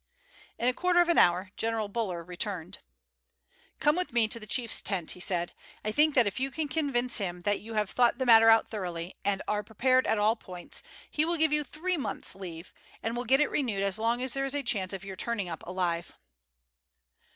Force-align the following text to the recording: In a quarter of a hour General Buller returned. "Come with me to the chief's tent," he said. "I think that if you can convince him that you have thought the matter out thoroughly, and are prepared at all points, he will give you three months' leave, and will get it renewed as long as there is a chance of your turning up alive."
In 0.57 0.67
a 0.67 0.73
quarter 0.73 0.99
of 0.99 1.09
a 1.09 1.19
hour 1.19 1.51
General 1.55 1.87
Buller 1.87 2.23
returned. 2.23 2.79
"Come 3.79 3.95
with 3.95 4.11
me 4.13 4.27
to 4.29 4.39
the 4.39 4.47
chief's 4.47 4.81
tent," 4.81 5.11
he 5.11 5.19
said. 5.19 5.53
"I 5.85 5.91
think 5.91 6.15
that 6.15 6.25
if 6.25 6.39
you 6.39 6.49
can 6.49 6.67
convince 6.69 7.17
him 7.19 7.41
that 7.41 7.59
you 7.61 7.75
have 7.75 7.91
thought 7.91 8.17
the 8.17 8.25
matter 8.25 8.49
out 8.49 8.67
thoroughly, 8.67 9.13
and 9.23 9.43
are 9.47 9.61
prepared 9.61 10.07
at 10.07 10.17
all 10.17 10.35
points, 10.35 10.81
he 11.11 11.23
will 11.23 11.37
give 11.37 11.53
you 11.53 11.63
three 11.63 11.97
months' 11.97 12.33
leave, 12.33 12.73
and 13.03 13.15
will 13.15 13.25
get 13.25 13.41
it 13.41 13.51
renewed 13.51 13.83
as 13.83 13.99
long 13.99 14.23
as 14.23 14.33
there 14.33 14.45
is 14.45 14.55
a 14.55 14.63
chance 14.63 14.91
of 14.91 15.05
your 15.05 15.15
turning 15.15 15.47
up 15.49 15.63
alive." 15.67 16.13